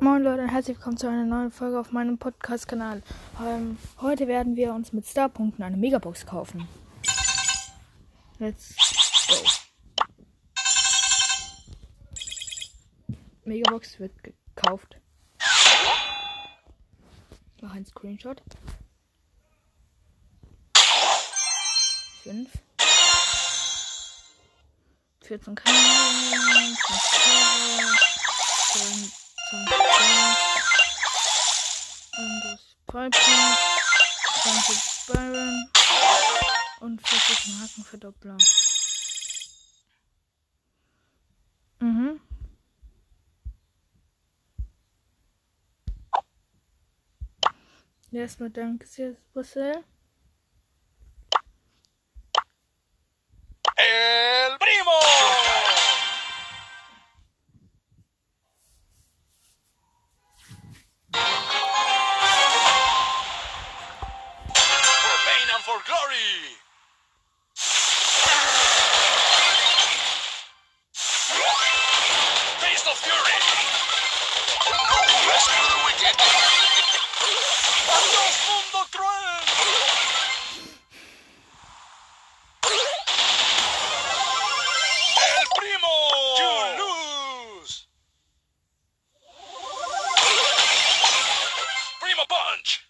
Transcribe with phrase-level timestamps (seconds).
[0.00, 3.02] Moin Leute und herzlich willkommen zu einer neuen Folge auf meinem Podcast-Kanal.
[3.44, 6.68] Ähm, heute werden wir uns mit Starpunkten eine Megabox kaufen.
[8.38, 8.76] Let's
[9.26, 9.34] go.
[13.44, 15.00] Megabox wird gekauft.
[17.56, 18.40] Ich mache einen Screenshot.
[22.22, 22.48] 5.
[25.24, 26.76] 14 Kanäle,
[28.72, 29.17] 5
[29.50, 29.78] Server, 20
[32.18, 33.56] und das Piper,
[34.42, 35.70] 20 Byron
[36.80, 38.36] und 40 Markenverdoppler.
[41.80, 42.20] Mhm.
[48.12, 49.82] Erstmal danke sehr, Brüssel.
[92.28, 92.84] bunch.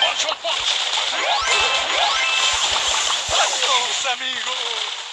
[0.00, 0.70] bunch on bunch.
[3.34, 5.07] Adios, amigos.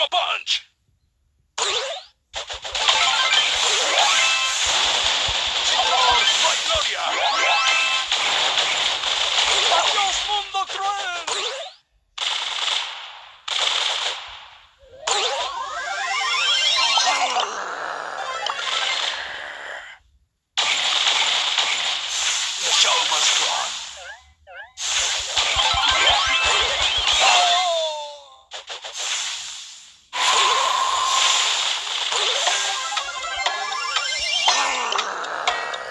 [0.00, 0.69] Primo punch.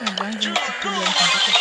[0.10, 0.58] Uważam,
[1.30, 1.54] że to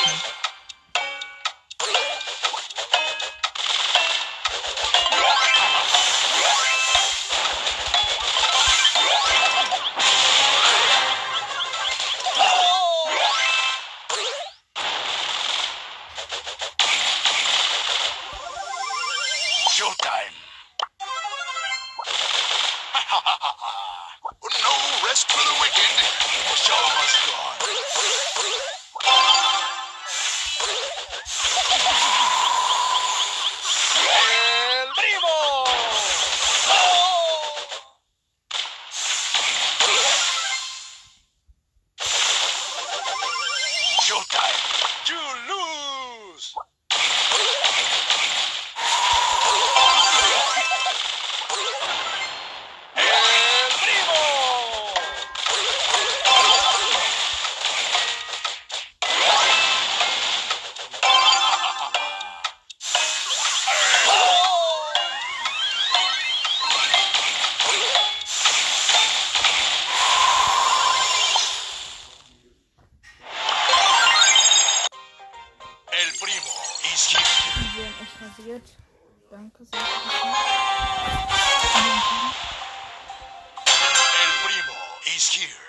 [78.59, 78.77] rasiert.
[79.31, 79.79] Danke sehr.
[84.21, 84.77] El primo
[85.17, 85.68] is here.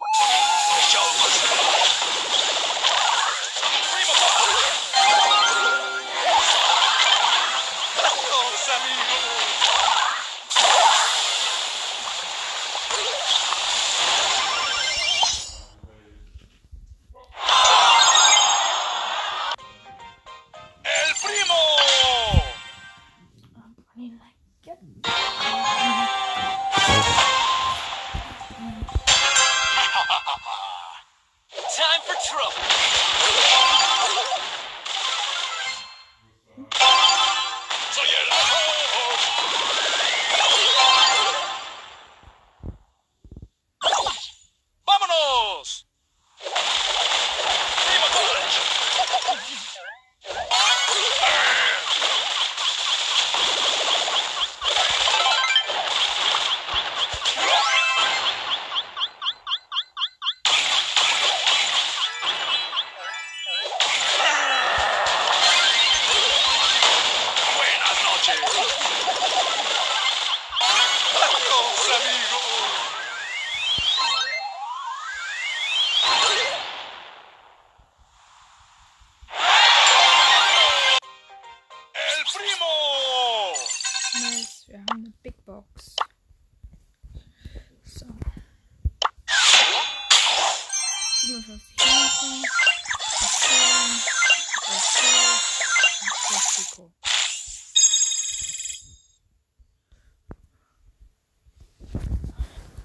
[0.00, 1.48] Hiç olmasın.
[32.28, 32.67] trouble.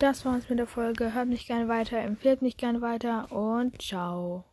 [0.04, 1.14] Das war's mit der Folge.
[1.14, 4.44] Hört mich gerne weiter, empfehlt mich gerne weiter und ciao.